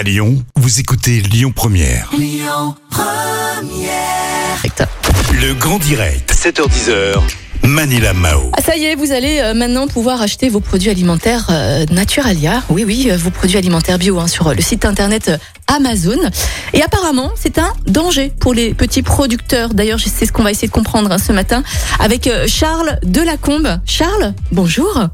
[0.00, 2.10] À Lyon, vous écoutez Lyon Première.
[5.34, 7.20] Le grand direct, 7h10h.
[7.64, 8.50] Manila Mao.
[8.56, 12.62] Ah, ça y est, vous allez euh, maintenant pouvoir acheter vos produits alimentaires euh, Naturalia.
[12.70, 15.36] Oui, oui, euh, vos produits alimentaires bio hein, sur euh, le site internet euh,
[15.66, 16.16] Amazon.
[16.72, 19.74] Et apparemment, c'est un danger pour les petits producteurs.
[19.74, 21.62] D'ailleurs, c'est ce qu'on va essayer de comprendre hein, ce matin
[21.98, 23.80] avec euh, Charles Delacombe.
[23.84, 25.10] Charles, bonjour.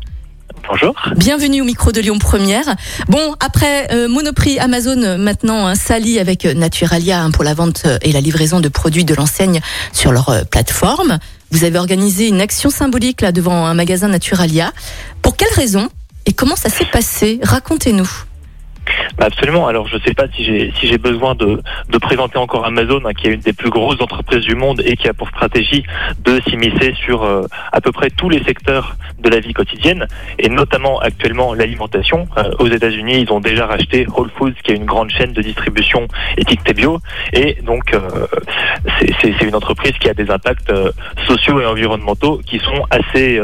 [0.68, 0.94] Bonjour.
[1.16, 2.64] Bienvenue au micro de Lyon Première.
[3.08, 7.54] Bon, après euh, Monoprix, Amazon euh, maintenant hein, s'allie avec euh, Naturalia hein, pour la
[7.54, 9.60] vente et la livraison de produits de l'enseigne
[9.92, 11.18] sur leur plateforme.
[11.52, 14.72] Vous avez organisé une action symbolique là devant un magasin Naturalia.
[15.22, 15.88] Pour quelle raison
[16.26, 17.38] et comment ça s'est passé?
[17.42, 18.25] Racontez-nous.
[19.18, 19.66] Bah, absolument.
[19.66, 21.60] Alors, je ne sais pas si j'ai si j'ai besoin de,
[22.00, 25.08] présenter encore Amazon, hein, qui est une des plus grosses entreprises du monde et qui
[25.08, 25.82] a pour stratégie
[26.22, 30.06] de s'immiscer sur euh, à peu près tous les secteurs de la vie quotidienne,
[30.38, 32.28] et notamment actuellement l'alimentation.
[32.36, 35.40] Euh, aux États-Unis, ils ont déjà racheté Whole Foods, qui est une grande chaîne de
[35.42, 37.00] distribution étiquetée bio,
[37.32, 38.26] et donc euh,
[39.00, 40.72] c'est- une entreprise qui a des impacts
[41.28, 43.40] sociaux et environnementaux qui sont assez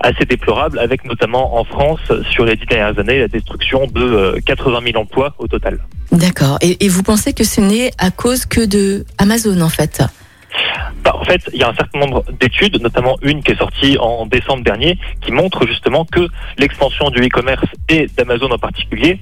[0.00, 4.40] assez déplorables, avec notamment en France sur les dix dernières années la destruction de euh,
[4.72, 5.78] 80 000 emplois au total.
[6.10, 6.58] D'accord.
[6.60, 10.02] Et, vous pensez que ce n'est à cause que de Amazon en fait?
[11.02, 13.96] Bah, en fait, il y a un certain nombre d'études, notamment une qui est sortie
[13.98, 16.28] en décembre dernier, qui montre justement que
[16.58, 19.18] l'expansion du e-commerce et d'Amazon en particulier,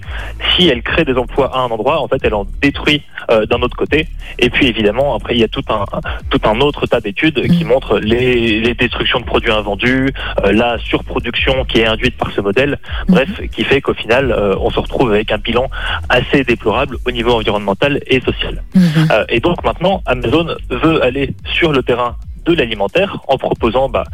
[0.55, 3.61] si elle crée des emplois à un endroit, en fait, elle en détruit euh, d'un
[3.63, 4.09] autre côté.
[4.39, 5.85] Et puis évidemment, après, il y a tout un
[6.31, 10.13] tout un autre tas d'études qui montrent les, les destructions de produits invendus,
[10.45, 12.79] euh, la surproduction qui est induite par ce modèle.
[13.09, 15.71] Bref, qui fait qu'au final, euh, on se retrouve avec un bilan
[16.09, 18.63] assez déplorable au niveau environnemental et social.
[18.75, 19.09] Mhm.
[19.11, 24.05] Euh, et donc maintenant, Amazon veut aller sur le terrain de l'alimentaire en proposant bah,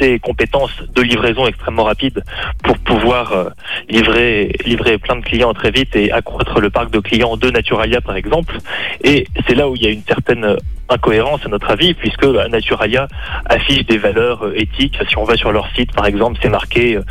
[0.00, 2.22] ses compétences de livraison extrêmement rapides
[2.62, 3.50] pour pouvoir euh,
[3.88, 8.16] livrer plein de clients très vite et accroître le parc de clients de Naturalia par
[8.16, 8.56] exemple.
[9.02, 10.56] Et c'est là où il y a une certaine
[10.94, 13.08] euh, incohérence à notre avis puisque bah, Naturalia
[13.46, 14.98] affiche des valeurs euh, éthiques.
[15.08, 17.02] Si on va sur leur site par exemple, c'est marqué euh,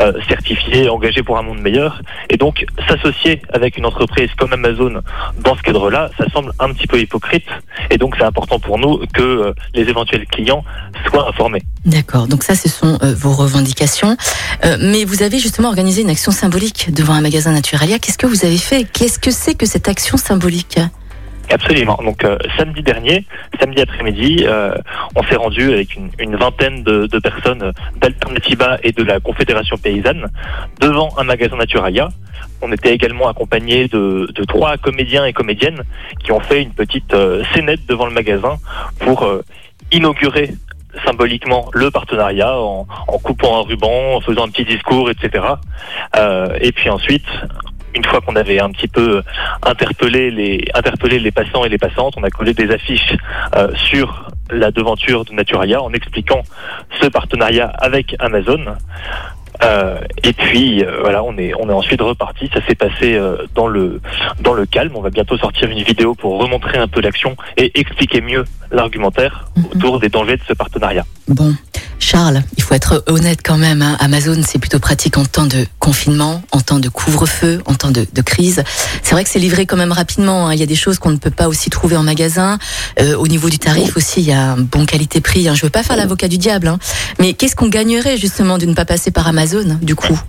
[0.00, 2.00] euh, certifié, engagé pour un monde meilleur.
[2.30, 5.02] Et donc s'associer avec une entreprise comme Amazon
[5.40, 7.46] dans ce cadre-là, ça semble un petit peu hypocrite.
[7.90, 10.64] Et donc c'est important pour nous que les éventuels clients
[11.08, 11.62] soient informés.
[11.84, 12.28] D'accord.
[12.28, 14.16] Donc ça, ce sont vos revendications.
[14.80, 17.98] Mais vous avez justement organisé une action symbolique devant un magasin Naturalia.
[17.98, 18.84] Qu'est-ce que vous avez fait?
[18.84, 20.78] Qu'est-ce que c'est que cette action symbolique?
[21.52, 21.98] Absolument.
[22.02, 23.26] Donc euh, samedi dernier,
[23.60, 24.74] samedi après-midi, euh,
[25.14, 29.76] on s'est rendu avec une, une vingtaine de, de personnes d'Alternativa et de la Confédération
[29.76, 30.28] paysanne
[30.80, 32.08] devant un magasin Naturalia.
[32.62, 35.82] On était également accompagné de, de trois comédiens et comédiennes
[36.24, 38.56] qui ont fait une petite euh, scénette devant le magasin
[39.00, 39.44] pour euh,
[39.90, 40.54] inaugurer
[41.06, 45.44] symboliquement le partenariat en, en coupant un ruban, en faisant un petit discours, etc.
[46.16, 47.26] Euh, et puis ensuite,
[47.94, 49.22] une fois qu'on avait un petit peu
[49.62, 53.14] interpellé les, interpellé les passants et les passantes, on a collé des affiches
[53.56, 56.42] euh, sur la devanture de Naturalia en expliquant
[57.00, 58.64] ce partenariat avec Amazon.
[59.62, 62.50] Euh, et puis euh, voilà, on est on est ensuite reparti.
[62.52, 64.00] Ça s'est passé euh, dans le
[64.40, 64.92] dans le calme.
[64.96, 69.44] On va bientôt sortir une vidéo pour remontrer un peu l'action et expliquer mieux l'argumentaire
[69.56, 69.66] Mhm.
[69.74, 71.04] autour des dangers de ce partenariat.
[71.28, 71.52] Bon,
[72.12, 73.80] Charles, il faut être honnête quand même.
[73.80, 73.96] hein.
[73.98, 78.04] Amazon, c'est plutôt pratique en temps de confinement, en temps de couvre-feu, en temps de,
[78.20, 78.62] crise.
[79.02, 80.48] C'est vrai que c'est livré quand même rapidement.
[80.48, 80.52] hein.
[80.52, 82.58] Il y a des choses qu'on ne peut pas aussi trouver en magasin.
[83.00, 85.48] Euh, au niveau du tarif aussi, il y a un bon qualité-prix.
[85.48, 85.54] hein.
[85.54, 86.78] Je veux pas faire l'avocat du diable, hein.
[87.18, 90.20] mais qu'est-ce qu'on gagnerait justement de ne pas passer par Amazon, du coup?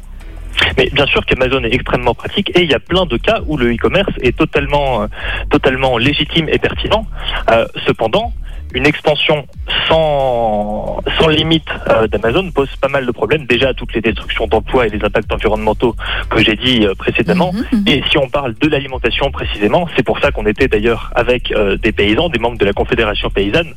[0.78, 3.58] Mais bien sûr qu'Amazon est extrêmement pratique et il y a plein de cas où
[3.58, 5.08] le e-commerce est totalement, euh,
[5.50, 7.06] totalement légitime et pertinent.
[7.52, 8.32] Euh, cependant,
[8.74, 9.46] une expansion
[9.88, 13.46] sans, sans limite euh, d'Amazon pose pas mal de problèmes.
[13.46, 15.96] Déjà, toutes les destructions d'emplois et les impacts environnementaux
[16.30, 17.52] que j'ai dit euh, précédemment.
[17.54, 17.88] Mhm, mhm.
[17.88, 21.78] Et si on parle de l'alimentation précisément, c'est pour ça qu'on était d'ailleurs avec euh,
[21.78, 23.74] des paysans, des membres de la Confédération paysanne.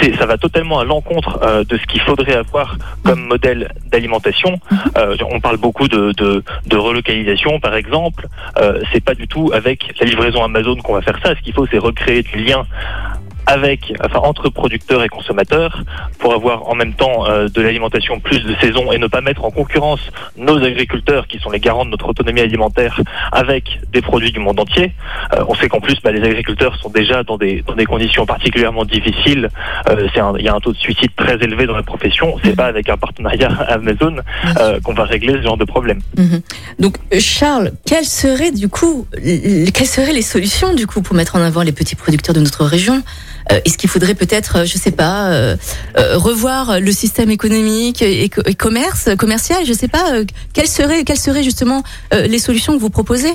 [0.00, 4.58] C'est, ça va totalement à l'encontre de ce qu'il faudrait avoir comme modèle d'alimentation.
[5.30, 8.26] On parle beaucoup de, de, de relocalisation, par exemple.
[8.92, 11.34] C'est pas du tout avec la livraison Amazon qu'on va faire ça.
[11.36, 12.66] Ce qu'il faut, c'est recréer du lien
[13.48, 15.82] avec, enfin, entre producteurs et consommateurs
[16.18, 19.44] pour avoir en même temps euh, de l'alimentation plus de saison et ne pas mettre
[19.44, 20.00] en concurrence
[20.36, 23.00] nos agriculteurs qui sont les garants de notre autonomie alimentaire
[23.32, 24.92] avec des produits du monde entier.
[25.32, 28.26] Euh, on sait qu'en plus, bah, les agriculteurs sont déjà dans des, dans des conditions
[28.26, 29.48] particulièrement difficiles.
[29.88, 30.08] Euh,
[30.38, 32.36] Il y a un taux de suicide très élevé dans la profession.
[32.44, 34.16] C'est pas avec un partenariat Amazon
[34.58, 36.00] euh, qu'on va régler ce genre de problème.
[36.16, 36.40] Mhm.
[36.78, 41.36] Donc euh, Charles, quelles seraient du coup, quelles seraient les solutions du coup pour mettre
[41.36, 43.02] en avant les petits producteurs de notre région?
[43.64, 45.56] Est-ce qu'il faudrait peut-être, euh, je sais pas, euh,
[45.96, 50.12] euh, revoir le système économique et, co- et commerce commercial Je sais pas.
[50.14, 51.82] euh, quelles seraient, quelles seraient justement
[52.14, 53.34] euh, les solutions que vous proposez?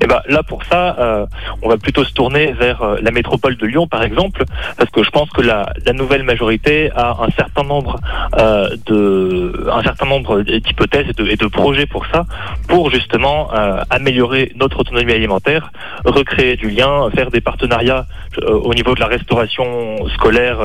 [0.00, 1.26] Et ben là pour ça, euh,
[1.62, 4.44] on va plutôt se tourner vers euh, la métropole de Lyon par exemple,
[4.76, 7.98] parce que je pense que la, nouvelle majorité a un certain nombre
[8.38, 12.26] euh, de un certain nombre d'hypothèses et de, et de projets pour ça,
[12.68, 13.48] pour justement
[13.90, 15.70] améliorer notre autonomie alimentaire,
[16.04, 18.04] recréer du lien, faire des partenariats
[18.42, 20.58] au niveau de la restauration scolaire,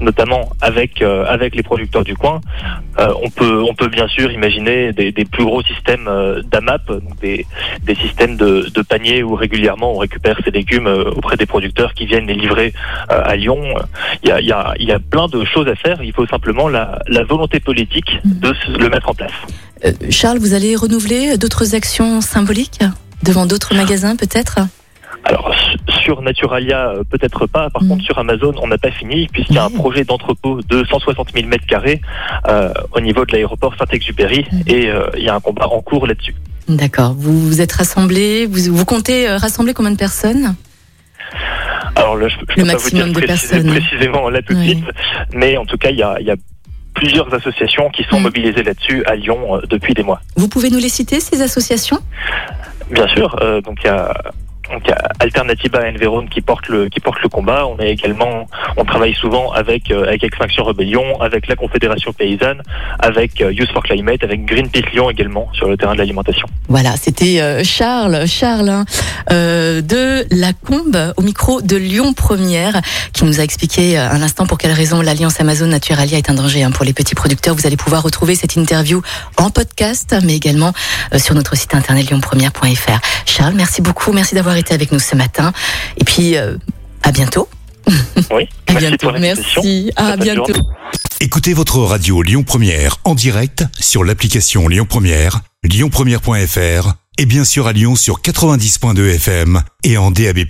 [0.00, 2.40] notamment avec avec les producteurs du coin.
[2.98, 6.08] On peut on peut bien sûr imaginer des, des plus gros systèmes
[6.50, 7.46] d'AMAP, donc des,
[7.82, 11.94] des systèmes de, de paniers où régulièrement on récupère ces légumes euh, auprès des producteurs
[11.94, 12.72] qui viennent les livrer
[13.10, 13.62] euh, à Lyon.
[14.22, 16.02] Il y a, il y, a, il y a plein de choses à faire.
[16.02, 19.32] Il faut simplement la, la volonté politique de le mettre en place.
[19.84, 22.80] Euh, Charles, vous allez renouveler d'autres actions symboliques
[23.22, 24.58] devant d'autres magasins peut-être?
[25.24, 25.52] Alors
[26.04, 27.68] sur Naturalia, peut-être pas.
[27.70, 27.88] Par Mhm.
[27.90, 31.32] contre, sur Amazon, on n'a pas fini puisqu'il y a un projet d'entrepôt de 160
[31.34, 32.00] 000 mètres carrés
[32.48, 34.62] euh, au niveau de l'aéroport Saint-Exupéry Mhm.
[34.68, 36.34] et euh, il y a un combat en cours là-dessus.
[36.68, 37.14] D'accord.
[37.16, 40.54] Vous vous êtes rassemblés, vous, vous comptez euh, rassembler combien de personnes?
[41.96, 43.66] Alors là, je, je Le peux pas vous maximum dire de précis- personnes.
[43.70, 44.68] précisément là tout de Oui.
[44.70, 44.84] suite,
[45.32, 46.36] mais en tout cas, il y a, il y a
[46.94, 50.20] plusieurs associations qui sont mobilisées là-dessus à Lyon euh, depuis des mois.
[50.36, 51.98] Vous pouvez nous les citer, ces associations?
[52.90, 54.12] Bien sûr, euh, donc il y a
[54.70, 54.82] donc
[55.20, 57.66] Alternativa Environ qui porte le qui porte le combat.
[57.66, 62.62] On a également, on travaille souvent avec euh, avec Extinction Rebellion, avec la Confédération paysanne,
[62.98, 66.46] avec euh, Youth for Climate, avec Greenpeace Lyon également sur le terrain de l'alimentation.
[66.68, 68.84] Voilà, c'était euh, Charles, Charles hein,
[69.30, 72.80] de la Combe au micro de Lyon Première
[73.12, 76.62] qui nous a expliqué un instant pour quelle raison l'alliance Amazon Naturalia est un danger
[76.62, 77.54] hein, pour les petits producteurs.
[77.54, 79.02] Vous allez pouvoir retrouver cette interview
[79.36, 80.72] en podcast, mais également
[81.16, 83.00] sur notre site internet lyonpremière.fr.
[83.26, 85.52] Charles, merci beaucoup, merci d'avoir été avec nous ce matin.
[85.96, 86.56] Et puis euh,
[87.02, 87.48] à bientôt.
[88.30, 89.12] Oui, À merci bientôt.
[89.18, 89.92] Merci.
[89.96, 90.52] À bientôt.
[90.52, 90.68] journée.
[91.20, 97.66] Écoutez votre radio Lyon Première en direct sur l'application Lyon Première, lyonpremière.fr et bien sûr
[97.66, 100.44] à Lyon sur 90.2 FM et en DAB+.